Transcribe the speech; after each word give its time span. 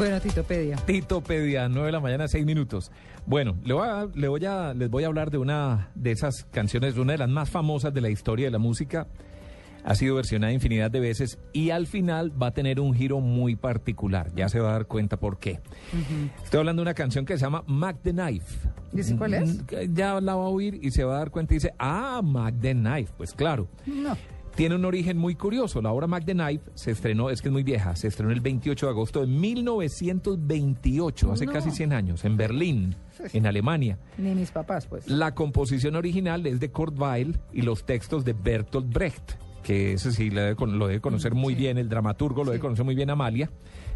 Bueno, 0.00 0.18
Titopedia. 0.18 0.76
Titopedia, 0.76 1.68
9 1.68 1.84
de 1.88 1.92
la 1.92 2.00
mañana, 2.00 2.26
6 2.26 2.46
minutos. 2.46 2.90
Bueno, 3.26 3.58
le 3.62 3.74
voy 3.74 3.86
a, 3.86 4.08
le 4.14 4.28
voy 4.28 4.42
a, 4.46 4.72
les 4.72 4.88
voy 4.88 5.04
a 5.04 5.08
hablar 5.08 5.30
de 5.30 5.36
una 5.36 5.90
de 5.94 6.10
esas 6.10 6.44
canciones, 6.50 6.96
una 6.96 7.12
de 7.12 7.18
las 7.18 7.28
más 7.28 7.50
famosas 7.50 7.92
de 7.92 8.00
la 8.00 8.08
historia 8.08 8.46
de 8.46 8.50
la 8.50 8.58
música. 8.58 9.06
Ha 9.84 9.94
sido 9.94 10.14
versionada 10.14 10.54
infinidad 10.54 10.90
de 10.90 11.00
veces 11.00 11.38
y 11.52 11.68
al 11.68 11.86
final 11.86 12.32
va 12.42 12.46
a 12.46 12.50
tener 12.52 12.80
un 12.80 12.94
giro 12.94 13.20
muy 13.20 13.56
particular. 13.56 14.30
Ya 14.34 14.48
se 14.48 14.58
va 14.58 14.70
a 14.70 14.72
dar 14.72 14.86
cuenta 14.86 15.18
por 15.18 15.38
qué. 15.38 15.60
Estoy 16.42 16.60
hablando 16.60 16.80
de 16.80 16.84
una 16.84 16.94
canción 16.94 17.26
que 17.26 17.34
se 17.36 17.44
llama 17.44 17.62
Mac 17.66 17.98
the 18.02 18.12
Knife. 18.12 18.68
¿Dice 18.92 19.16
cuál 19.16 19.34
es? 19.34 19.58
Mm, 19.58 19.92
Ya 19.94 20.18
la 20.22 20.34
va 20.34 20.44
a 20.44 20.48
oír 20.48 20.78
y 20.82 20.92
se 20.92 21.04
va 21.04 21.16
a 21.16 21.18
dar 21.18 21.30
cuenta 21.30 21.52
y 21.52 21.56
dice, 21.58 21.74
ah, 21.78 22.22
Mac 22.24 22.54
the 22.58 22.72
Knife. 22.72 23.12
Pues 23.18 23.34
claro. 23.34 23.68
No. 23.84 24.16
Tiene 24.60 24.74
un 24.74 24.84
origen 24.84 25.16
muy 25.16 25.36
curioso. 25.36 25.80
La 25.80 25.90
obra 25.90 26.06
Mac 26.06 26.26
the 26.26 26.34
Knife 26.34 26.70
se 26.74 26.90
estrenó, 26.90 27.30
es 27.30 27.40
que 27.40 27.48
es 27.48 27.52
muy 27.52 27.62
vieja, 27.62 27.96
se 27.96 28.08
estrenó 28.08 28.30
el 28.30 28.42
28 28.42 28.84
de 28.84 28.92
agosto 28.92 29.20
de 29.22 29.26
1928, 29.26 31.32
hace 31.32 31.46
casi 31.46 31.70
100 31.70 31.94
años, 31.94 32.26
en 32.26 32.36
Berlín, 32.36 32.94
en 33.32 33.46
Alemania. 33.46 33.96
Ni 34.18 34.34
mis 34.34 34.50
papás, 34.50 34.86
pues. 34.86 35.08
La 35.08 35.34
composición 35.34 35.96
original 35.96 36.46
es 36.46 36.60
de 36.60 36.70
Kurt 36.70 36.94
Weill 37.00 37.40
y 37.54 37.62
los 37.62 37.86
textos 37.86 38.26
de 38.26 38.34
Bertolt 38.34 38.92
Brecht, 38.92 39.32
que 39.62 39.94
ese 39.94 40.12
sí 40.12 40.28
lo 40.28 40.42
debe, 40.42 40.66
lo 40.66 40.88
debe 40.88 41.00
conocer 41.00 41.34
muy 41.34 41.54
Sí. 41.54 41.60
bien, 41.60 41.78
el 41.78 41.88
dramaturgo 41.88 42.44
lo 42.44 42.50
debe 42.50 42.60
conocer 42.60 42.84
muy 42.84 42.94
bien 42.94 43.08
Amalia, 43.08 43.50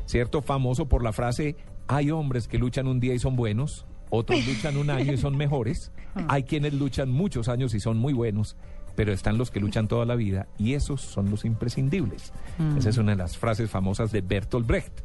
¿cierto? 0.07 0.41
Famoso 0.41 0.89
por 0.89 1.05
la 1.05 1.13
frase, 1.13 1.57
hay 1.89 2.11
hombres 2.11 2.49
que 2.49 2.57
luchan 2.57 2.89
un 2.89 3.01
día 3.01 3.13
y 3.13 3.19
son 3.19 3.37
buenos, 3.37 3.85
otros 4.09 4.47
luchan 4.47 4.79
un 4.79 4.89
año 4.89 5.13
y 5.13 5.19
son 5.19 5.37
mejores, 5.45 5.93
hay 6.29 6.45
quienes 6.45 6.73
luchan 6.73 7.11
muchos 7.11 7.51
años 7.51 7.75
y 7.75 7.81
son 7.81 7.99
muy 7.99 8.15
buenos, 8.15 8.57
pero 8.95 9.13
están 9.13 9.39
los 9.39 9.51
que 9.51 9.61
luchan 9.61 9.89
toda 9.89 10.05
la 10.05 10.15
vida 10.15 10.47
y 10.59 10.75
esos 10.75 11.01
son 11.01 11.31
los 11.31 11.45
imprescindibles. 11.45 12.33
Esa 12.79 12.91
es 12.91 12.99
una 12.99 13.13
de 13.13 13.19
las 13.19 13.37
frases 13.37 13.71
famosas 13.71 14.13
de 14.13 14.21
Bertolt 14.21 14.67
Brecht. 14.67 15.01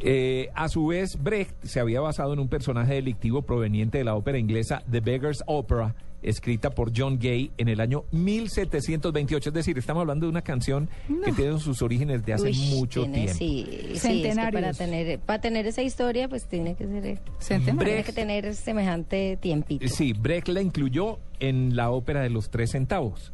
Eh, 0.00 0.48
a 0.54 0.68
su 0.68 0.86
vez, 0.86 1.22
Brecht 1.22 1.62
se 1.64 1.80
había 1.80 2.00
basado 2.00 2.32
en 2.32 2.38
un 2.38 2.48
personaje 2.48 2.94
delictivo 2.94 3.42
proveniente 3.42 3.98
de 3.98 4.04
la 4.04 4.14
ópera 4.14 4.38
inglesa 4.38 4.82
The 4.90 5.00
Beggar's 5.00 5.42
Opera, 5.46 5.94
escrita 6.22 6.70
por 6.70 6.92
John 6.96 7.18
Gay 7.18 7.50
en 7.58 7.68
el 7.68 7.80
año 7.80 8.04
1728. 8.12 9.50
Es 9.50 9.54
decir, 9.54 9.78
estamos 9.78 10.02
hablando 10.02 10.26
de 10.26 10.30
una 10.30 10.42
canción 10.42 10.88
que 11.24 11.32
tiene 11.32 11.58
sus 11.58 11.82
orígenes 11.82 12.24
de 12.24 12.32
hace 12.34 12.50
Uy, 12.50 12.56
mucho 12.76 13.02
tiene- 13.02 13.14
tiempo. 13.18 13.34
Sí, 13.38 13.66
sí, 13.68 13.78
es 13.84 13.92
que 13.92 13.98
Centenarios. 13.98 14.62
para 14.62 14.72
tener 14.72 15.18
para 15.20 15.40
tener 15.40 15.66
esa 15.66 15.82
historia, 15.82 16.28
pues 16.28 16.46
tiene 16.46 16.74
que 16.74 16.86
ser 16.86 17.18
Centenario. 17.38 17.84
tiene 17.86 18.04
que 18.04 18.12
tener 18.12 18.54
semejante 18.54 19.36
tiempito. 19.40 19.86
Sí, 19.88 20.12
Brecht 20.12 20.48
la 20.48 20.62
incluyó 20.62 21.18
en 21.40 21.76
la 21.76 21.90
ópera 21.90 22.20
de 22.22 22.30
los 22.30 22.50
tres 22.50 22.70
centavos. 22.72 23.32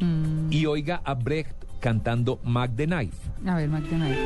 Mm, 0.00 0.52
Y 0.52 0.66
oiga 0.66 1.00
a 1.04 1.14
Brecht 1.14 1.54
cantando 1.80 2.40
Mac 2.42 2.72
the 2.74 2.86
Knife. 2.86 3.16
a 3.46 3.56
ver, 3.56 3.68
McDonald's. 3.68 4.18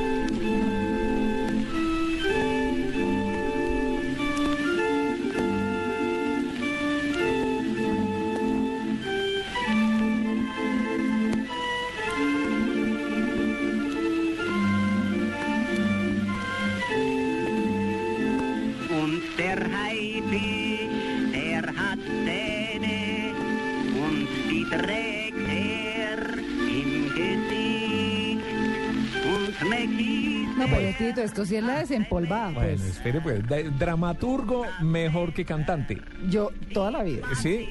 Esto 30.76 31.44
sí 31.44 31.56
es 31.56 31.62
la 31.62 31.78
desempolvada. 31.80 32.50
Bueno, 32.50 32.68
Pues. 32.76 32.82
espere 32.82 33.20
pues, 33.20 33.42
dramaturgo 33.78 34.64
mejor 34.82 35.32
que 35.32 35.44
cantante. 35.44 35.98
Yo, 36.28 36.50
toda 36.72 36.90
la 36.90 37.02
vida. 37.02 37.26
Sí. 37.40 37.68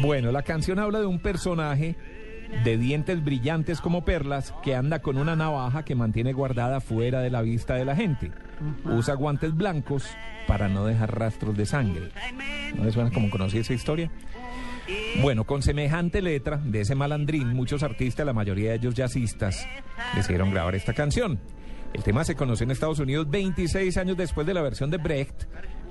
Bueno, 0.00 0.32
la 0.32 0.42
canción 0.42 0.78
habla 0.78 1.00
de 1.00 1.06
un 1.06 1.18
personaje 1.18 1.96
de 2.64 2.76
dientes 2.76 3.24
brillantes 3.24 3.80
como 3.80 4.04
perlas 4.04 4.54
que 4.62 4.74
anda 4.74 5.00
con 5.00 5.16
una 5.16 5.36
navaja 5.36 5.84
que 5.84 5.94
mantiene 5.94 6.32
guardada 6.32 6.80
fuera 6.80 7.20
de 7.20 7.30
la 7.30 7.42
vista 7.42 7.74
de 7.74 7.84
la 7.84 7.96
gente. 7.96 8.30
Usa 8.84 9.14
guantes 9.14 9.54
blancos 9.54 10.04
para 10.46 10.68
no 10.68 10.84
dejar 10.84 11.18
rastros 11.18 11.56
de 11.56 11.66
sangre. 11.66 12.08
¿No 12.76 12.84
les 12.84 12.94
suena 12.94 13.10
como 13.10 13.30
conocí 13.30 13.58
esa 13.58 13.72
historia? 13.72 14.10
Bueno, 15.22 15.44
con 15.44 15.62
semejante 15.62 16.20
letra 16.20 16.58
de 16.58 16.80
ese 16.80 16.94
malandrín, 16.94 17.54
muchos 17.54 17.82
artistas, 17.82 18.26
la 18.26 18.32
mayoría 18.32 18.70
de 18.70 18.76
ellos 18.76 18.94
jazzistas, 18.94 19.66
decidieron 20.14 20.50
grabar 20.50 20.74
esta 20.74 20.92
canción. 20.92 21.38
El 21.92 22.02
tema 22.02 22.24
se 22.24 22.34
conoció 22.34 22.64
en 22.64 22.70
Estados 22.70 22.98
Unidos 22.98 23.28
26 23.30 23.96
años 23.98 24.16
después 24.16 24.46
de 24.46 24.54
la 24.54 24.62
versión 24.62 24.90
de 24.90 24.96
Brecht, 24.96 25.44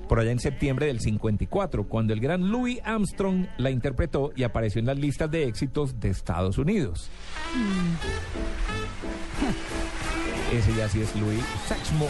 por 0.08 0.18
allá 0.18 0.32
en 0.32 0.40
septiembre 0.40 0.86
del 0.86 1.00
54, 1.00 1.88
cuando 1.88 2.12
el 2.12 2.20
gran 2.20 2.50
Louis 2.50 2.80
Armstrong 2.84 3.46
la 3.56 3.70
interpretó 3.70 4.32
y 4.34 4.42
apareció 4.42 4.80
en 4.80 4.86
las 4.86 4.98
listas 4.98 5.30
de 5.30 5.44
éxitos 5.44 6.00
de 6.00 6.10
Estados 6.10 6.58
Unidos. 6.58 7.08
Ese 10.52 10.74
ya 10.76 10.88
sí 10.88 11.00
es 11.00 11.14
Louis 11.16 11.42
Satchmo 11.66 12.06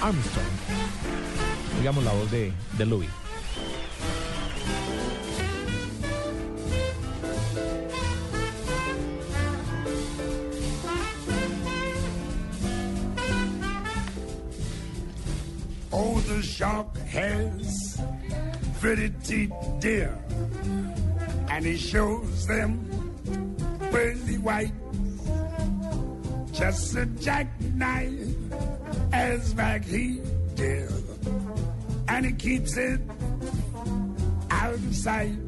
Armstrong. 0.00 0.46
Digamos 1.78 2.04
la 2.04 2.12
voz 2.12 2.30
de, 2.30 2.52
de 2.78 2.86
Louis. 2.86 3.10
Shark 16.42 16.96
has 17.08 18.00
pretty 18.80 19.10
teeth, 19.22 19.52
dear, 19.80 20.18
and 21.48 21.64
he 21.64 21.76
shows 21.76 22.46
them 22.46 22.88
pearly 23.90 24.38
white. 24.38 24.72
Just 26.52 26.96
a 26.96 27.06
jackknife 27.06 28.36
as 29.12 29.54
back 29.54 29.84
he 29.84 30.20
and 32.08 32.26
he 32.26 32.32
keeps 32.32 32.76
it 32.76 33.00
out 34.50 34.74
of 34.74 34.94
sight. 34.94 35.38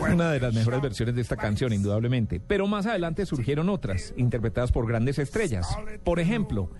Una 0.00 0.32
de 0.32 0.40
las 0.40 0.54
mejores 0.54 0.80
versiones 0.80 1.14
de 1.14 1.22
esta 1.22 1.36
canción, 1.36 1.72
indudablemente. 1.72 2.40
Pero 2.40 2.66
más 2.66 2.86
adelante 2.86 3.24
surgieron 3.26 3.68
otras, 3.68 4.12
interpretadas 4.16 4.70
por 4.70 4.86
grandes 4.86 5.18
estrellas. 5.18 5.66
Por 6.04 6.20
ejemplo, 6.20 6.70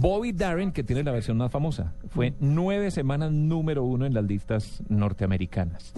Bobby 0.00 0.32
Darin, 0.32 0.72
que 0.72 0.82
tiene 0.82 1.02
la 1.02 1.12
versión 1.12 1.36
más 1.36 1.50
famosa, 1.50 1.92
fue 2.10 2.34
nueve 2.40 2.90
semanas 2.90 3.32
número 3.32 3.84
uno 3.84 4.06
en 4.06 4.14
las 4.14 4.24
listas 4.24 4.82
norteamericanas. 4.88 5.92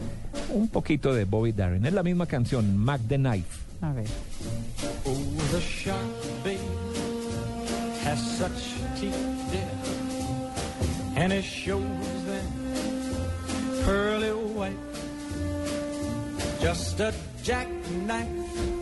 Un 0.53 0.69
poquito 0.69 1.15
de 1.15 1.25
Bobby 1.25 1.53
Darin. 1.53 1.85
Es 1.87 1.93
la 1.93 2.03
misma 2.03 2.27
canción, 2.27 2.77
Mac 2.77 3.01
the 3.09 3.17
Knife. 3.17 3.65
A 3.83 3.93
ver. 3.93 4.07
Oh, 5.05 5.15
the 5.53 5.61
shark, 5.61 5.99
babe, 6.43 6.59
has 8.05 8.19
such 8.39 8.75
teeth, 8.99 9.15
dear, 9.51 11.23
and 11.23 11.33
it 11.33 11.45
shows 11.45 11.83
them 12.27 13.85
pearly 13.85 14.31
white. 14.31 14.77
Just 16.61 17.01
a 17.01 17.13
jackknife. 17.43 18.76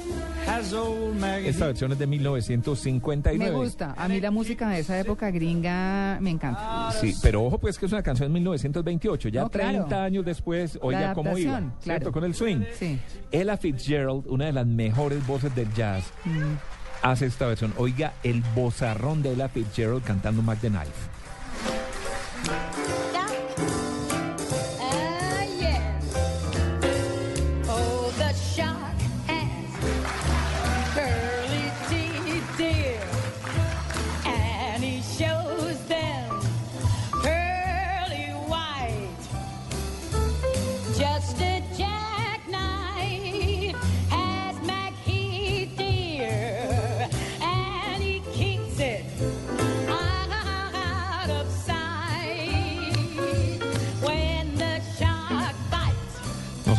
Esta 0.47 1.67
versión 1.67 1.93
es 1.93 1.99
de 1.99 2.07
1959. 2.07 3.39
Me 3.39 3.51
gusta. 3.51 3.95
A 3.97 4.09
mí 4.09 4.21
la 4.21 4.31
música 4.31 4.69
de 4.69 4.81
esa 4.81 4.99
época 4.99 5.31
gringa 5.31 6.19
me 6.21 6.31
encanta. 6.31 6.91
Sí, 7.01 7.15
pero 7.23 7.45
ojo 7.45 7.59
pues 7.59 7.79
que 7.79 7.87
es 7.87 7.93
una 7.93 8.03
canción 8.03 8.29
de 8.29 8.35
1928, 8.35 9.29
ya 9.31 9.43
No, 9.43 9.51
claro. 9.51 9.71
30 9.87 10.05
años 10.05 10.25
después, 10.25 10.79
oiga 10.83 11.15
cómo 11.15 11.37
iba, 11.39 11.53
adaptación, 11.53 11.83
¿cierto? 11.83 12.01
claro. 12.01 12.13
Con 12.13 12.25
el 12.25 12.35
swing. 12.35 12.63
Sí. 12.79 12.99
Ella 13.33 13.57
Fitzgerald, 13.57 14.27
una 14.29 14.47
de 14.47 14.53
las 14.53 14.67
mejores 14.67 15.27
voces 15.27 15.55
del 15.55 15.73
jazz, 15.75 16.05
Mm. 16.25 16.57
hace 17.03 17.27
esta 17.27 17.47
versión. 17.47 17.73
Oiga 17.79 18.13
el 18.23 18.43
bozarrón 18.55 19.23
de 19.23 19.33
Ella 19.33 19.49
Fitzgerald 19.49 20.03
cantando 20.05 20.43
Mac 20.43 20.59
the 20.61 20.69
Knife. 20.69 20.93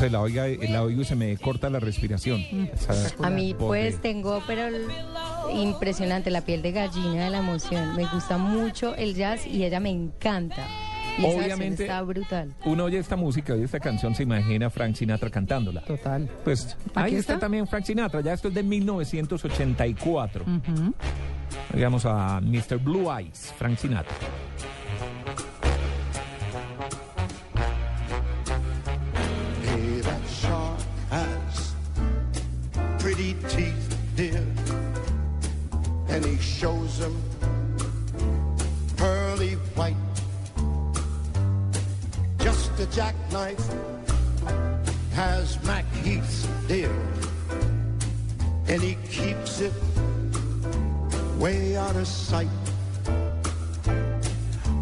La 0.10 0.22
oiga, 0.22 0.46
la 0.70 0.84
oigo 0.84 1.02
y 1.02 1.06
se 1.06 1.16
me 1.16 1.38
corta 1.38 1.70
la 1.70 1.80
respiración. 1.80 2.44
A 3.22 3.30
mí 3.30 3.54
pues 3.58 4.02
tengo, 4.02 4.42
pero 4.48 4.68
el- 4.68 4.86
impresionante, 5.54 6.32
la 6.32 6.42
piel 6.42 6.62
de 6.62 6.72
gallina 6.72 7.26
de 7.26 7.30
la 7.30 7.38
emoción. 7.40 7.96
Me 7.96 8.06
gusta 8.06 8.38
mucho 8.38 8.96
el 8.96 9.14
jazz 9.16 9.46
y 9.46 9.64
ella 9.64 9.80
me 9.80 9.90
encanta. 9.90 10.66
Y 11.18 11.24
Obviamente- 11.26 11.84
está 11.84 12.02
brutal. 12.02 12.54
Uno 12.66 12.84
oye 12.86 12.98
esta 12.98 13.16
música, 13.16 13.54
oye 13.54 13.64
esta 13.64 13.80
canción, 13.80 14.14
se 14.16 14.24
imagina 14.24 14.68
a 14.68 14.70
Frank 14.70 14.96
Sinatra 14.96 15.30
cantándola. 15.30 15.82
Total. 15.86 16.30
Pues 16.44 16.76
Aquí 16.94 17.00
ahí 17.14 17.16
está 17.16 17.34
está. 17.34 17.40
también 17.46 17.66
Frank 17.68 17.86
Sinatra, 17.86 18.20
ya 18.20 18.34
esto 18.34 18.50
es 18.50 18.54
de 18.54 18.64
1984. 18.64 20.44
Ujú. 20.44 20.94
Digamos 21.74 22.06
a 22.06 22.42
Mr. 22.42 22.78
Blue 22.80 23.10
Eyes, 23.18 23.54
Frank 23.58 23.78
Sinatra. 23.78 24.14
And 36.16 36.24
he 36.24 36.38
shows 36.38 37.00
them 37.00 37.14
pearly 38.96 39.56
white. 39.76 39.98
Just 42.38 42.80
a 42.80 42.86
jackknife 42.86 43.60
has 45.12 45.62
Mac 45.66 45.84
Heath's 46.04 46.48
dear. 46.70 46.96
And 48.70 48.82
he 48.82 48.96
keeps 49.10 49.60
it 49.60 49.74
way 51.38 51.76
out 51.76 51.98
of 51.98 52.08
sight. 52.08 52.48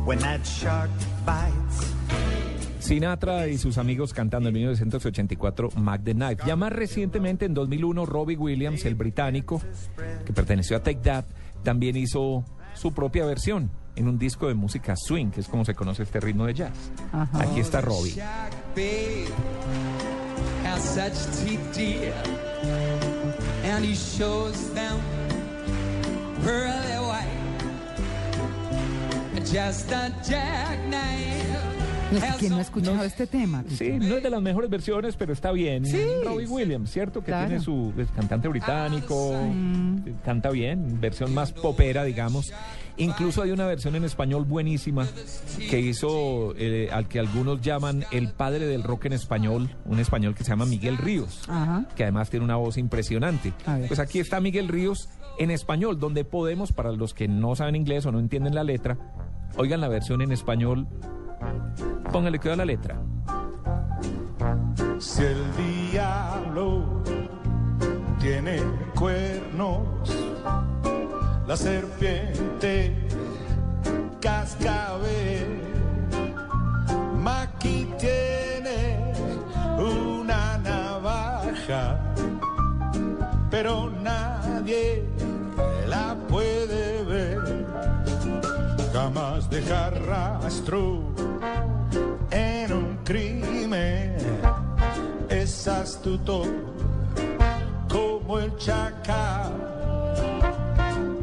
When 0.05 0.19
that 0.19 0.45
shark 0.45 0.91
bites, 1.25 1.93
Sinatra 2.83 3.47
y 3.47 3.57
sus 3.57 3.77
amigos 3.77 4.13
cantando 4.13 4.49
en 4.49 4.55
1984 4.55 5.69
Mac 5.77 6.01
the 6.03 6.13
Knife. 6.13 6.43
Ya 6.45 6.55
más 6.55 6.71
recientemente, 6.73 7.45
en 7.45 7.53
2001, 7.53 8.05
Robbie 8.05 8.35
Williams, 8.37 8.85
el 8.85 8.95
británico, 8.95 9.61
que 10.25 10.33
perteneció 10.33 10.77
a 10.77 10.83
Take 10.83 10.99
That, 10.99 11.25
también 11.63 11.95
hizo 11.95 12.43
su 12.73 12.93
propia 12.93 13.25
versión 13.25 13.71
en 13.95 14.07
un 14.07 14.17
disco 14.17 14.47
de 14.47 14.53
música 14.53 14.95
swing, 14.97 15.31
que 15.31 15.39
es 15.41 15.47
como 15.47 15.63
se 15.65 15.75
conoce 15.75 16.03
este 16.03 16.19
ritmo 16.19 16.45
de 16.45 16.53
jazz. 16.55 16.91
Ajá. 17.11 17.43
Aquí 17.43 17.59
está 17.59 17.79
Robbie. 17.81 18.11
Shark 18.11 18.53
babe 18.75 19.27
has 20.65 20.83
such 20.83 21.13
teeth, 21.43 21.73
dear, 21.73 22.13
and 23.63 23.85
he 23.85 23.95
shows 23.95 24.73
them 24.73 24.99
pearly 26.43 26.99
white. 27.07 27.29
Just 29.45 29.91
a 29.91 30.11
jackknife. 30.27 31.42
No 32.13 32.19
sé 32.19 32.27
quién 32.39 32.51
no 32.51 32.57
ha 32.57 32.61
escuchado 32.61 33.03
este 33.03 33.27
tema. 33.27 33.63
Sí, 33.69 33.91
no 33.99 34.17
es 34.17 34.23
de 34.23 34.29
las 34.29 34.41
mejores 34.41 34.69
versiones, 34.69 35.15
pero 35.15 35.33
está 35.33 35.51
bien. 35.51 35.85
Sí. 35.85 35.97
Robbie 36.25 36.47
Williams, 36.47 36.89
¿cierto? 36.91 37.19
Que 37.21 37.27
Claro. 37.27 37.47
tiene 37.47 37.63
su 37.63 37.91
cantante 38.15 38.47
británico, 38.47 39.33
canta 40.23 40.49
bien, 40.49 40.99
versión 40.99 41.33
más 41.33 41.51
popera, 41.51 42.03
digamos. 42.03 42.53
Incluso 42.97 43.41
hay 43.41 43.49
una 43.51 43.65
versión 43.65 43.95
en 43.95 44.03
español 44.03 44.45
buenísima 44.45 45.07
que 45.69 45.79
hizo 45.79 46.53
eh, 46.57 46.89
al 46.91 47.07
que 47.07 47.17
algunos 47.19 47.59
llaman 47.61 48.05
el 48.11 48.29
padre 48.29 48.67
del 48.67 48.83
rock 48.83 49.05
en 49.05 49.13
español, 49.13 49.69
un 49.85 49.99
español 49.99 50.35
que 50.35 50.43
se 50.43 50.51
llama 50.51 50.65
Miguel 50.65 50.97
Ríos, 50.99 51.41
Ajá. 51.47 51.85
que 51.95 52.03
además 52.03 52.29
tiene 52.29 52.45
una 52.45 52.55
voz 52.57 52.77
impresionante. 52.77 53.51
Pues 53.87 53.99
aquí 53.99 54.19
está 54.19 54.39
Miguel 54.39 54.67
Ríos 54.67 55.09
en 55.39 55.49
español, 55.49 55.99
donde 55.99 56.23
podemos, 56.23 56.71
para 56.71 56.91
los 56.91 57.15
que 57.15 57.27
no 57.27 57.55
saben 57.55 57.75
inglés 57.75 58.05
o 58.05 58.11
no 58.11 58.19
entienden 58.19 58.53
la 58.53 58.63
letra, 58.63 58.97
oigan 59.57 59.81
la 59.81 59.87
versión 59.87 60.21
en 60.21 60.31
español. 60.31 60.87
Póngale 62.11 62.39
cuidado 62.39 62.53
a 62.53 62.57
la 62.57 62.65
letra. 62.65 63.01
Si 64.99 65.23
el 65.23 65.41
diablo 65.91 67.03
tiene 68.19 68.61
cuernos, 68.95 69.81
la 71.47 71.57
serpiente 71.57 72.95
cascabel, 74.21 75.59
Maki 77.21 77.89
tiene 77.99 79.13
una 79.77 80.57
navaja, 80.59 81.99
pero 83.49 83.89
nadie 84.01 85.03
la 85.87 86.15
puede 86.29 87.03
ver. 87.03 87.65
Jamás 88.93 89.49
dejar 89.49 90.01
rastro 90.05 91.12
es 95.29 95.67
astuto 95.67 96.45
como 97.87 98.39
el 98.39 98.55
chacal 98.57 99.53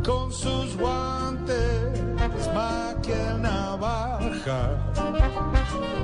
con 0.04 0.32
sus 0.32 0.76
guantes 0.76 2.48
maquia 2.54 3.36
navaja 3.40 4.92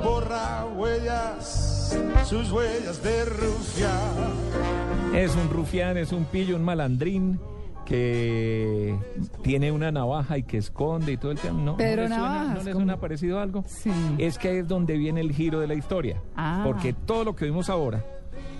borra 0.03 0.65
huellas 0.75 1.97
sus 2.25 2.51
huellas 2.51 3.01
de 3.01 3.23
rufián. 3.23 5.15
Es 5.15 5.33
un 5.37 5.49
rufián, 5.49 5.95
es 5.95 6.11
un 6.11 6.25
pillo, 6.25 6.57
un 6.57 6.63
malandrín 6.63 7.39
que 7.87 8.95
tiene 9.43 9.71
una 9.71 9.91
navaja 9.91 10.37
y 10.37 10.43
que 10.43 10.57
esconde 10.57 11.13
y 11.13 11.17
todo 11.17 11.31
el 11.31 11.39
tema. 11.39 11.61
¿No, 11.61 11.77
Pedro 11.77 12.03
¿no 12.03 12.07
suena, 12.09 12.23
Navajas, 12.27 12.57
¿no 12.57 12.63
le 12.63 12.71
como- 12.73 12.85
suena 12.85 12.99
parecido 12.99 13.39
algo? 13.39 13.63
Sí. 13.67 13.91
Es 14.17 14.37
que 14.37 14.49
ahí 14.49 14.57
es 14.57 14.67
donde 14.67 14.97
viene 14.97 15.21
el 15.21 15.31
giro 15.31 15.59
de 15.59 15.67
la 15.67 15.73
historia. 15.73 16.21
Ah. 16.35 16.63
Porque 16.65 16.93
todo 16.93 17.23
lo 17.23 17.35
que 17.35 17.45
vimos 17.45 17.69
ahora 17.69 18.03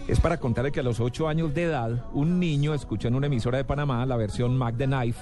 es 0.08 0.20
para 0.22 0.38
contarle 0.38 0.72
que 0.72 0.80
a 0.80 0.84
los 0.84 1.00
ocho 1.02 1.28
años 1.28 1.54
de 1.54 1.64
edad, 1.64 2.06
un 2.14 2.40
niño 2.40 2.74
escuchó 2.74 3.10
en 3.10 3.16
una 3.16 3.28
emisora 3.28 3.58
de 3.58 3.66
Panamá 3.66 4.06
la 4.06 4.16
versión 4.16 4.56
Mac 4.58 4.76
the 4.78 4.86
Knife 4.86 5.20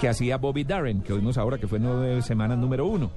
que 0.00 0.08
hacía 0.08 0.38
Bobby 0.38 0.64
Darren, 0.64 1.02
que 1.02 1.12
oímos 1.12 1.38
ahora 1.38 1.56
que 1.58 1.68
fue 1.68 1.78
nueve 1.78 2.20
semanas 2.22 2.58
número 2.58 2.84
uno. 2.86 3.10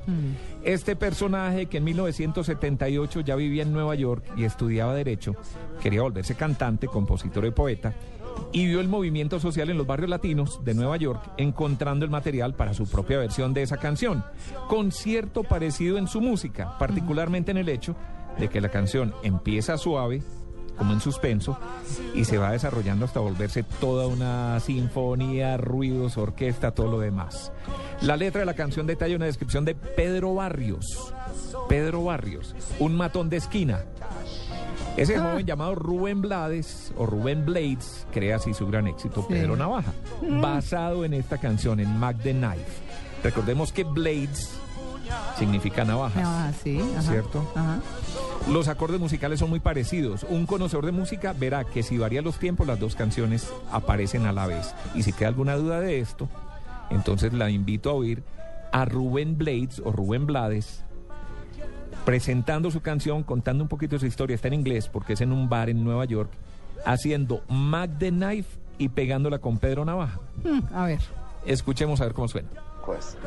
Este 0.63 0.95
personaje 0.95 1.65
que 1.65 1.77
en 1.77 1.85
1978 1.85 3.21
ya 3.21 3.35
vivía 3.35 3.63
en 3.63 3.71
Nueva 3.73 3.95
York 3.95 4.23
y 4.37 4.43
estudiaba 4.43 4.93
Derecho, 4.93 5.35
quería 5.81 6.03
volverse 6.03 6.35
cantante, 6.35 6.85
compositor 6.87 7.45
y 7.45 7.51
poeta, 7.51 7.93
y 8.51 8.65
vio 8.65 8.79
el 8.79 8.87
movimiento 8.87 9.39
social 9.39 9.69
en 9.69 9.77
los 9.77 9.87
barrios 9.87 10.09
latinos 10.09 10.63
de 10.63 10.73
Nueva 10.73 10.97
York, 10.97 11.21
encontrando 11.37 12.05
el 12.05 12.11
material 12.11 12.55
para 12.55 12.73
su 12.73 12.87
propia 12.87 13.19
versión 13.19 13.53
de 13.53 13.63
esa 13.63 13.77
canción, 13.77 14.23
con 14.67 14.91
cierto 14.91 15.43
parecido 15.43 15.97
en 15.97 16.07
su 16.07 16.21
música, 16.21 16.77
particularmente 16.77 17.51
en 17.51 17.57
el 17.57 17.69
hecho 17.69 17.95
de 18.39 18.49
que 18.49 18.61
la 18.61 18.69
canción 18.69 19.13
empieza 19.23 19.77
suave, 19.77 20.21
como 20.77 20.93
en 20.93 21.01
suspenso, 21.01 21.57
y 22.13 22.25
se 22.25 22.37
va 22.37 22.51
desarrollando 22.51 23.05
hasta 23.05 23.19
volverse 23.19 23.63
toda 23.63 24.07
una 24.07 24.59
sinfonía, 24.59 25.57
ruidos, 25.57 26.17
orquesta, 26.17 26.71
todo 26.71 26.87
lo 26.87 26.99
demás. 26.99 27.51
La 28.01 28.15
letra 28.15 28.41
de 28.41 28.45
la 28.45 28.53
canción 28.53 28.85
detalla 28.85 29.15
una 29.15 29.25
descripción 29.25 29.65
de 29.65 29.73
Pedro 29.73 30.35
Barrios. 30.35 31.13
Pedro 31.67 32.03
Barrios, 32.03 32.55
un 32.79 32.95
matón 32.95 33.29
de 33.29 33.37
esquina. 33.37 33.85
Ese 34.97 35.19
joven 35.19 35.45
llamado 35.45 35.75
Rubén 35.75 36.21
Blades 36.21 36.91
o 36.97 37.05
Rubén 37.05 37.45
Blades 37.45 38.07
crea 38.11 38.37
así 38.37 38.53
su 38.53 38.65
gran 38.67 38.87
éxito. 38.87 39.27
Pedro 39.27 39.55
Navaja, 39.55 39.93
basado 40.41 41.05
en 41.05 41.13
esta 41.13 41.37
canción, 41.37 41.79
en 41.79 41.97
Mac 41.99 42.17
the 42.23 42.33
Knife. 42.33 42.65
Recordemos 43.23 43.71
que 43.71 43.83
Blades 43.83 44.49
significa 45.37 45.85
navajas. 45.85 46.23
Ah, 46.25 46.51
sí. 46.63 46.81
Ajá. 46.97 47.11
¿Cierto? 47.11 47.51
Ajá. 47.55 47.79
Los 48.51 48.67
acordes 48.67 48.99
musicales 48.99 49.39
son 49.39 49.49
muy 49.49 49.59
parecidos. 49.59 50.25
Un 50.29 50.45
conocedor 50.45 50.85
de 50.85 50.91
música 50.91 51.33
verá 51.33 51.63
que 51.63 51.83
si 51.83 51.97
varían 51.97 52.23
los 52.23 52.39
tiempos, 52.39 52.65
las 52.65 52.79
dos 52.79 52.95
canciones 52.95 53.51
aparecen 53.71 54.25
a 54.25 54.31
la 54.31 54.47
vez. 54.47 54.73
Y 54.95 55.03
si 55.03 55.13
queda 55.13 55.27
alguna 55.27 55.55
duda 55.55 55.79
de 55.79 55.99
esto, 55.99 56.27
entonces 56.89 57.33
la 57.33 57.49
invito 57.49 57.89
a 57.89 57.93
oír 57.93 58.23
a 58.71 58.85
Rubén 58.85 59.37
Blades 59.37 59.81
o 59.83 59.91
Rubén 59.91 60.25
Blades 60.25 60.83
presentando 62.07 62.71
su 62.71 62.79
canción, 62.81 63.21
contando 63.21 63.65
un 63.65 63.67
poquito 63.67 63.99
su 63.99 64.05
historia. 64.05 64.33
Está 64.33 64.47
en 64.47 64.53
inglés 64.53 64.87
porque 64.87 65.11
es 65.11 65.19
en 65.19 65.33
un 65.33 65.49
bar 65.49 65.69
en 65.69 65.83
Nueva 65.83 66.05
York, 66.05 66.29
haciendo 66.85 67.43
Mac 67.49 67.89
the 67.99 68.11
Knife 68.11 68.57
y 68.77 68.87
pegándola 68.87 69.39
con 69.39 69.57
Pedro 69.57 69.83
Navaja. 69.83 70.17
Mm, 70.41 70.73
a 70.73 70.85
ver. 70.85 70.99
Escuchemos 71.45 71.99
a 71.99 72.05
ver 72.05 72.13
cómo 72.13 72.29
suena. 72.29 72.47
quest. 72.85 73.17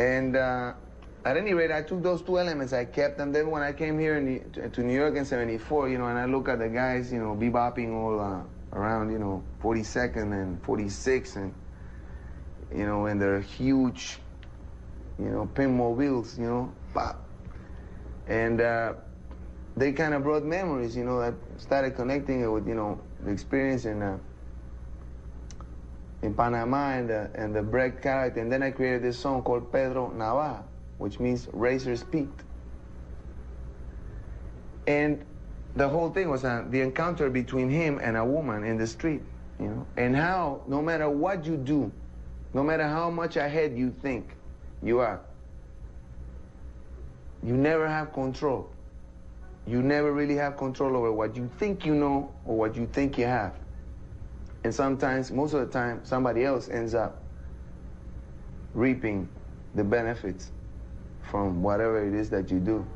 And 0.00 0.34
uh, 0.34 0.72
at 1.24 1.36
any 1.36 1.54
rate, 1.54 1.70
I 1.70 1.82
took 1.82 2.02
those 2.02 2.20
two 2.20 2.36
elements, 2.36 2.72
I 2.72 2.84
kept 2.84 3.16
them. 3.16 3.32
Then 3.32 3.48
when 3.48 3.62
I 3.62 3.72
came 3.72 3.96
here 3.96 4.16
in 4.16 4.42
the, 4.52 4.68
to 4.70 4.82
New 4.82 4.92
York 4.92 5.14
in 5.14 5.24
'74, 5.24 5.88
you 5.88 5.98
know, 5.98 6.08
and 6.08 6.18
I 6.18 6.24
look 6.24 6.48
at 6.48 6.58
the 6.58 6.68
guys, 6.68 7.12
you 7.12 7.20
know, 7.20 7.36
bebopping 7.36 7.94
all 7.94 8.18
uh, 8.18 8.42
around, 8.76 9.12
you 9.12 9.20
know, 9.20 9.40
42nd 9.62 10.32
and 10.32 10.60
46, 10.64 11.36
and 11.36 11.54
you 12.74 12.86
know, 12.86 13.06
and 13.06 13.22
they're 13.22 13.40
huge, 13.40 14.18
you 15.20 15.30
know, 15.30 15.46
pinmobiles, 15.54 16.36
you 16.36 16.46
know, 16.46 16.72
pop, 16.92 17.23
and 18.26 18.60
uh, 18.60 18.94
they 19.76 19.92
kind 19.92 20.14
of 20.14 20.22
brought 20.22 20.44
memories, 20.44 20.96
you 20.96 21.04
know, 21.04 21.20
I 21.20 21.32
started 21.58 21.96
connecting 21.96 22.42
it 22.42 22.46
with, 22.46 22.66
you 22.66 22.74
know, 22.74 23.00
the 23.24 23.30
experience 23.30 23.84
in. 23.84 24.02
Uh, 24.02 24.18
in 26.24 26.34
Panama 26.34 26.92
and 26.92 27.08
the, 27.08 27.30
and 27.34 27.54
the 27.54 27.62
break 27.62 28.02
character. 28.02 28.40
And 28.40 28.50
then 28.50 28.62
I 28.62 28.70
created 28.70 29.02
this 29.02 29.18
song 29.18 29.42
called 29.42 29.70
Pedro 29.70 30.10
Navaja, 30.16 30.62
which 30.98 31.20
means 31.20 31.48
razor's 31.52 32.02
peaked. 32.02 32.42
And 34.86 35.24
the 35.76 35.88
whole 35.88 36.10
thing 36.10 36.30
was 36.30 36.44
uh, 36.44 36.64
the 36.70 36.80
encounter 36.80 37.28
between 37.30 37.68
him 37.68 38.00
and 38.02 38.16
a 38.16 38.24
woman 38.24 38.64
in 38.64 38.78
the 38.78 38.86
street, 38.86 39.22
you 39.60 39.66
know, 39.66 39.86
and 39.96 40.16
how 40.16 40.62
no 40.66 40.80
matter 40.80 41.08
what 41.08 41.44
you 41.44 41.56
do, 41.56 41.92
no 42.54 42.62
matter 42.62 42.86
how 42.86 43.10
much 43.10 43.36
ahead 43.36 43.76
you 43.76 43.94
think 44.02 44.34
you 44.82 45.00
are, 45.00 45.20
you 47.44 47.54
never 47.54 47.86
have 47.86 48.12
control. 48.12 48.70
You 49.66 49.82
never 49.82 50.12
really 50.12 50.36
have 50.36 50.56
control 50.56 50.96
over 50.96 51.12
what 51.12 51.36
you 51.36 51.50
think 51.58 51.84
you 51.84 51.94
know 51.94 52.32
or 52.44 52.56
what 52.56 52.74
you 52.74 52.86
think 52.86 53.18
you 53.18 53.26
have. 53.26 53.54
And 54.64 54.74
sometimes, 54.74 55.30
most 55.30 55.52
of 55.52 55.60
the 55.60 55.72
time, 55.72 56.00
somebody 56.04 56.44
else 56.44 56.68
ends 56.70 56.94
up 56.94 57.22
reaping 58.72 59.28
the 59.74 59.84
benefits 59.84 60.50
from 61.22 61.62
whatever 61.62 62.06
it 62.06 62.14
is 62.14 62.30
that 62.30 62.50
you 62.50 62.58
do. 62.58 62.86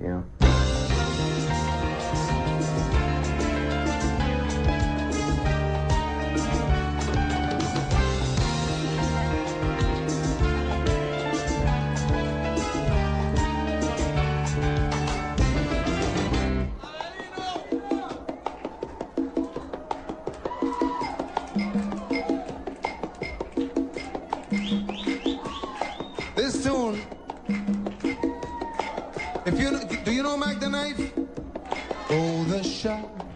You 0.00 0.08
know? 0.08 0.39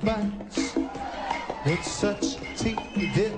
Bites 0.05 0.77
with 1.65 1.85
such 1.85 2.37
teeth 2.59 2.79
he 2.93 3.09
did, 3.13 3.33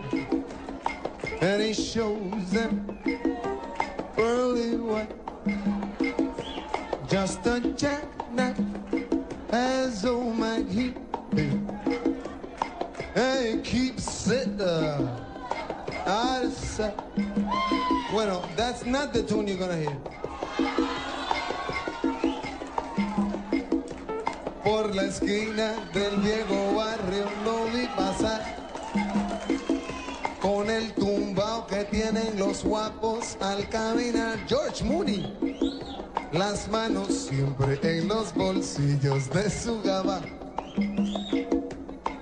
and 1.40 1.62
he 1.62 1.72
shows 1.72 2.50
them 2.50 2.98
early 4.18 4.76
what 4.76 5.08
Just 7.08 7.46
a 7.46 7.60
jackknife 7.60 8.58
as 9.50 10.04
old 10.04 10.36
Mac 10.36 10.66
he 10.66 10.92
did, 11.34 11.60
and 13.14 13.64
he 13.64 13.70
keeps 13.70 14.28
it 14.28 14.60
uh, 14.60 15.06
out 16.04 16.44
of 16.44 16.52
sight. 16.52 16.98
Bueno, 18.10 18.42
that's 18.56 18.84
not 18.84 19.12
the 19.12 19.22
tune 19.22 19.46
you're 19.46 19.56
gonna 19.56 19.76
hear. 19.76 19.96
Por 24.76 24.94
la 24.94 25.04
esquina 25.04 25.72
del 25.94 26.16
viejo 26.16 26.74
barrio 26.74 27.24
lo 27.46 27.64
vi 27.72 27.86
pasar 27.96 28.42
con 30.42 30.68
el 30.68 30.92
tumbao 30.92 31.66
que 31.66 31.84
tienen 31.84 32.38
los 32.38 32.62
guapos 32.62 33.38
al 33.40 33.66
caminar. 33.70 34.38
George 34.46 34.84
Mooney, 34.84 35.32
las 36.30 36.68
manos 36.68 37.08
siempre 37.30 37.78
en 37.82 38.06
los 38.06 38.34
bolsillos 38.34 39.30
de 39.30 39.48
su 39.48 39.80
gaba. 39.80 40.20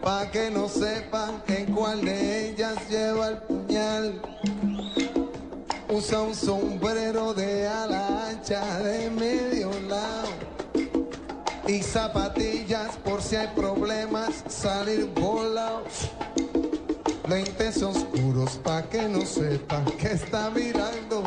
Pa' 0.01 0.31
que 0.31 0.49
no 0.49 0.69
sepan 0.69 1.43
en 1.49 1.75
cuál 1.75 2.05
de 2.05 2.51
ellas 2.51 2.77
lleva 2.89 3.31
el 3.31 3.39
puñal. 3.39 4.23
Usa 5.89 6.21
un 6.21 6.37
sombrero 6.37 7.35
de 7.35 7.67
ala 7.67 8.29
ancha 8.29 8.79
de 8.79 9.11
medio 9.11 9.73
lado 9.89 10.44
y 11.67 11.83
zapatillas 11.83 12.97
por 12.99 13.23
si 13.23 13.37
hay 13.37 13.49
problemas 13.49 14.45
salir 14.49 15.11
volados. 15.15 16.11
Lentes 17.29 17.83
oscuros 17.83 18.59
pa' 18.63 18.83
que 18.83 19.09
no 19.09 19.25
sepan 19.25 19.85
que 19.97 20.13
está 20.13 20.51
mirando. 20.51 21.25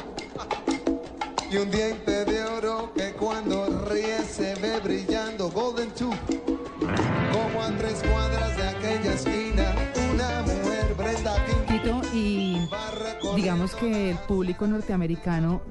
Y 1.49 1.57
un 1.57 1.71
diente 1.71 2.25
de 2.25 2.43
oro 2.43 2.91
que 2.93 3.13
cuando 3.13 3.85
ríe 3.85 4.19
se 4.23 4.53
ve 4.55 4.79
brillando. 4.79 5.49
Golden 5.49 5.89
Tooth. 5.91 6.15
Como 7.31 7.63
a 7.63 7.75
tres 7.77 8.03
cuadras 8.03 8.57
de 8.57 8.63
aquella 8.67 9.13
esquina, 9.13 9.75
una 10.13 10.41
mujer 10.41 10.93
Brenda 10.95 11.35
y 12.13 12.57
digamos 13.35 13.75
que 13.75 14.11
el 14.11 14.17
público 14.17 14.67
norteamericano 14.67 15.61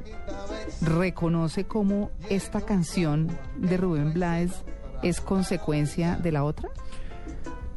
reconoce 0.80 1.64
cómo 1.64 2.10
esta 2.30 2.60
canción 2.60 3.28
de 3.56 3.76
Rubén 3.76 4.12
Blades 4.12 4.64
es 5.02 5.20
consecuencia 5.20 6.16
de 6.16 6.32
la 6.32 6.44
otra. 6.44 6.68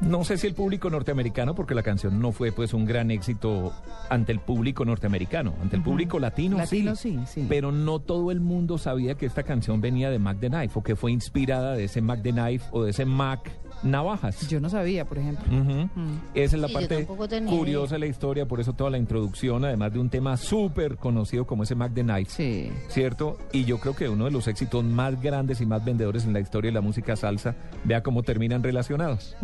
No 0.01 0.23
sé 0.23 0.37
si 0.37 0.47
el 0.47 0.53
público 0.53 0.89
norteamericano, 0.89 1.55
porque 1.55 1.75
la 1.75 1.83
canción 1.83 2.21
no 2.21 2.31
fue 2.31 2.53
pues 2.53 2.73
un 2.73 2.85
gran 2.85 3.11
éxito 3.11 3.73
ante 4.09 4.31
el 4.31 4.39
público 4.39 4.85
norteamericano, 4.85 5.53
ante 5.61 5.75
el 5.75 5.83
público 5.83 6.19
latino, 6.19 6.57
Latino, 6.57 6.95
sí, 6.95 7.19
sí. 7.27 7.45
Pero 7.49 7.73
no 7.73 7.99
todo 7.99 8.31
el 8.31 8.39
mundo 8.39 8.77
sabía 8.77 9.15
que 9.15 9.25
esta 9.25 9.43
canción 9.43 9.81
venía 9.81 10.09
de 10.09 10.17
Mac 10.17 10.37
the 10.39 10.49
Knife 10.49 10.79
o 10.79 10.83
que 10.83 10.95
fue 10.95 11.11
inspirada 11.11 11.73
de 11.73 11.83
ese 11.83 12.01
Mac 12.01 12.21
the 12.21 12.31
Knife 12.31 12.65
o 12.71 12.83
de 12.83 12.91
ese 12.91 13.03
Mac 13.03 13.51
Navajas. 13.83 14.47
Yo 14.47 14.59
no 14.59 14.69
sabía, 14.69 15.05
por 15.05 15.17
ejemplo. 15.17 15.45
Mm. 15.49 15.89
Esa 16.33 16.55
es 16.55 16.61
la 16.61 16.67
Sí, 16.67 16.73
parte 16.73 17.05
curiosa 17.47 17.95
de 17.95 17.99
la 17.99 18.05
historia, 18.07 18.45
por 18.47 18.59
eso 18.59 18.73
toda 18.73 18.89
la 18.89 18.97
introducción, 18.97 19.63
además 19.65 19.93
de 19.93 19.99
un 19.99 20.09
tema 20.09 20.37
súper 20.37 20.97
conocido 20.97 21.45
como 21.47 21.63
ese 21.63 21.75
Mac 21.75 21.91
the 21.93 22.03
Knife. 22.03 22.29
Sí. 22.31 22.71
¿Cierto? 22.89 23.37
Y 23.51 23.65
yo 23.65 23.79
creo 23.79 23.95
que 23.95 24.09
uno 24.09 24.25
de 24.25 24.31
los 24.31 24.47
éxitos 24.47 24.83
más 24.83 25.21
grandes 25.21 25.61
y 25.61 25.65
más 25.65 25.83
vendedores 25.83 26.25
en 26.25 26.33
la 26.33 26.39
historia 26.39 26.69
de 26.69 26.73
la 26.75 26.81
música 26.81 27.15
salsa, 27.15 27.55
vea 27.83 28.03
cómo 28.03 28.23
terminan 28.23 28.63
relacionados. 28.63 29.35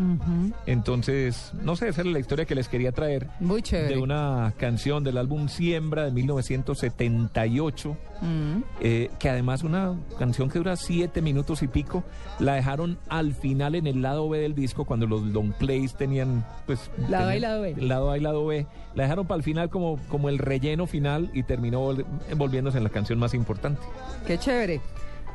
Entonces, 0.65 1.51
no 1.63 1.75
sé, 1.75 1.89
esa 1.89 2.01
es 2.01 2.08
la 2.08 2.20
historia 2.20 2.46
que 2.46 2.56
les 2.56 2.68
quería 2.68 2.92
traer 2.92 3.27
Muy 3.39 3.62
chévere. 3.62 3.96
de 3.96 4.01
una 4.01 4.54
canción 4.58 5.04
del 5.04 5.18
álbum 5.18 5.48
Siembra 5.48 6.04
de 6.06 6.12
1978, 6.12 7.98
Mm. 8.22 8.63
eh, 8.80 9.10
que 9.20 9.30
además 9.30 9.63
una 9.63 9.94
canción 10.18 10.50
que 10.50 10.58
dura 10.60 10.77
siete 10.77 11.22
minutos 11.22 11.62
y 11.63 11.68
pico, 11.68 12.04
la 12.39 12.54
dejaron 12.54 12.98
al 13.10 13.34
final 13.34 13.75
en 13.75 13.88
el 13.88 14.01
lado 14.01 14.25
B 14.29 14.39
del 14.39 14.55
disco 14.55 14.86
cuando 14.86 15.08
los 15.08 15.22
long 15.24 15.51
plays 15.53 15.96
tenían, 15.96 16.46
pues... 16.65 16.89
Lado 17.10 17.29
A 17.29 17.36
y 17.36 17.39
lado 17.39 17.62
B. 17.62 17.75
Lado 17.77 18.12
A 18.12 18.17
y 18.17 18.22
lado 18.22 18.46
B. 18.46 18.65
La 18.96 19.03
dejaron 19.03 19.27
para 19.27 19.38
el 19.38 19.44
final 19.44 19.70
como, 19.70 20.00
como 20.10 20.29
el 20.29 20.38
relleno 20.38 20.88
final 20.88 21.29
y 21.34 21.44
terminó 21.44 21.82
vol- 21.94 22.05
volviéndose 22.36 22.77
en 22.77 22.84
la 22.84 22.89
canción 22.89 23.20
más 23.20 23.34
importante. 23.34 23.82
Qué 24.27 24.38
chévere. 24.38 24.82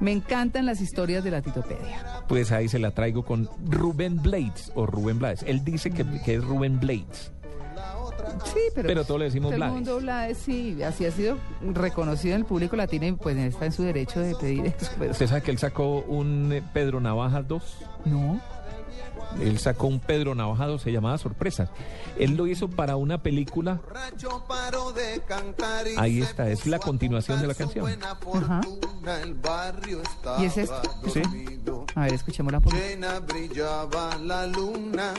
Me 0.00 0.12
encantan 0.12 0.64
las 0.64 0.80
historias 0.80 1.22
de 1.24 1.30
la 1.30 1.42
Titopedia. 1.42 2.22
Pues 2.26 2.52
ahí 2.52 2.68
se 2.68 2.78
la 2.78 2.90
traigo 2.92 3.22
con 3.24 3.50
Rubén 3.68 4.22
Blades 4.22 4.72
o 4.74 4.86
Rubén 4.86 5.18
Blades. 5.18 5.42
Él 5.46 5.62
dice 5.62 5.90
que, 5.90 6.04
que 6.24 6.36
es 6.36 6.44
Rubén 6.44 6.80
Blades. 6.80 7.30
Sí, 8.44 8.60
pero, 8.74 8.86
Pero 8.88 9.04
todos 9.04 9.18
le 9.20 9.26
decimos 9.26 9.48
todo 9.48 9.54
el 9.54 9.58
Blades. 9.58 9.74
mundo 9.74 9.98
Blades, 10.00 10.38
sí, 10.38 10.82
así 10.82 11.04
ha 11.04 11.10
sido 11.10 11.36
reconocido 11.74 12.34
en 12.34 12.40
el 12.42 12.46
público 12.46 12.76
latino 12.76 13.06
y 13.06 13.12
pues 13.12 13.36
está 13.36 13.66
en 13.66 13.72
su 13.72 13.82
derecho 13.82 14.20
de 14.20 14.34
pedir 14.36 14.66
eso. 14.66 14.90
pero- 14.98 15.10
¿Usted 15.10 15.26
sabe 15.26 15.42
que 15.42 15.50
él 15.50 15.58
sacó 15.58 15.98
un 16.06 16.50
eh, 16.52 16.62
Pedro 16.72 17.00
Navajas 17.00 17.46
2? 17.48 17.76
No. 18.06 18.40
Él 19.40 19.58
sacó 19.58 19.86
un 19.86 20.00
Pedro 20.00 20.34
Navajas 20.34 20.68
2, 20.68 20.82
se 20.82 20.92
llamaba 20.92 21.18
Sorpresas. 21.18 21.70
Él 22.18 22.36
lo 22.36 22.46
hizo 22.46 22.68
para 22.68 22.96
una 22.96 23.22
película. 23.22 23.80
Ahí 25.96 26.20
está, 26.22 26.50
es 26.50 26.66
la 26.66 26.78
continuación 26.78 27.40
de 27.40 27.46
la 27.46 27.54
canción. 27.54 27.86
Ajá. 28.34 28.60
¿Y 30.38 30.44
es 30.44 30.56
esto? 30.58 30.82
Sí. 31.12 31.22
A 31.94 32.02
ver, 32.02 32.14
escuchémosla. 32.14 32.60
Llena 32.72 33.20
brillaba 33.20 34.16
la 34.18 34.46
luna. 34.46 35.14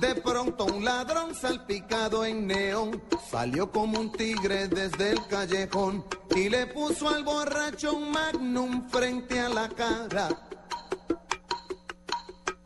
De 0.00 0.14
pronto 0.14 0.66
un 0.66 0.84
ladrón 0.84 1.34
salpicado 1.34 2.24
en 2.24 2.46
neón 2.46 3.02
salió 3.28 3.72
como 3.72 3.98
un 3.98 4.12
tigre 4.12 4.68
desde 4.68 5.10
el 5.10 5.26
callejón 5.26 6.04
y 6.36 6.48
le 6.48 6.68
puso 6.68 7.08
al 7.08 7.24
borracho 7.24 7.94
un 7.96 8.12
magnum 8.12 8.88
frente 8.88 9.40
a 9.40 9.48
la 9.48 9.68
cara. 9.68 10.28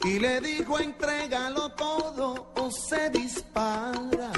Y 0.05 0.19
le 0.19 0.41
dijo, 0.41 0.81
entrégalo 0.81 1.69
todo 1.71 2.53
o 2.57 2.71
se 2.71 3.09
dispara. 3.11 4.33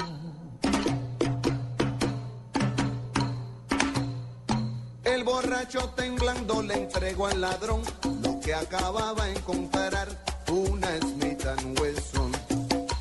El 5.03 5.23
borracho 5.23 5.89
temblando 5.95 6.61
le 6.61 6.75
entregó 6.75 7.27
al 7.27 7.41
ladrón 7.41 7.81
lo 8.23 8.39
que 8.39 8.53
acababa 8.53 9.25
de 9.25 9.31
encontrar, 9.31 10.07
una 10.51 10.87
Smith 10.99 11.45
Wesson, 11.81 12.31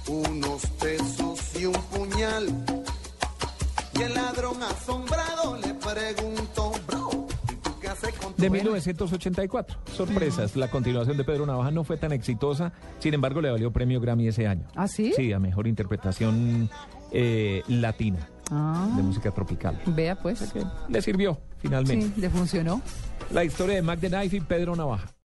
unos 0.09 0.67
pesos 0.81 1.41
y 1.61 1.67
un 1.67 1.75
puñal. 1.75 2.47
Y 3.99 4.03
el 4.03 4.15
ladrón 4.15 4.63
asombrado 4.63 5.59
le 5.59 5.75
preguntó, 5.75 6.73
bro, 6.87 7.27
¿y 7.53 7.57
tú 7.57 7.79
qué 7.79 7.89
haces 7.89 8.15
con 8.15 8.33
tu 8.33 8.41
De 8.41 8.49
buena 8.49 8.65
1984. 8.71 9.84
Sorpresas. 9.95 10.57
La 10.57 10.69
continuación 10.69 11.17
de 11.17 11.25
Pedro 11.25 11.47
Navajas 11.47 11.73
no 11.73 11.85
fue 11.85 11.97
tan 11.97 12.13
exitosa. 12.13 12.73
Sin 12.99 13.15
embargo, 13.15 13.41
le 13.41 13.51
valió 13.51 13.73
premio 13.73 14.01
Grammy 14.01 14.29
ese 14.29 14.47
año. 14.47 14.67
¿Ah, 14.75 14.89
sí? 14.89 15.13
Sí, 15.17 15.33
a 15.33 15.39
mejor 15.39 15.67
interpretación 15.67 16.69
eh, 17.13 17.63
latina 17.69 18.19
Ah, 18.51 18.93
de 18.97 19.03
música 19.03 19.31
tropical. 19.31 19.81
vea 19.87 20.17
pues. 20.17 20.53
Le 20.89 21.01
sirvió, 21.01 21.41
finalmente. 21.59 22.07
Sí, 22.15 22.21
le 22.21 22.29
funcionó. 22.29 22.83
La 23.31 23.43
historia 23.45 23.77
de 23.77 23.83
Mac 23.83 24.01
the 24.01 24.09
Knife 24.11 24.37
y 24.37 24.41
Pedro 24.41 24.77
Navaja. 24.77 25.15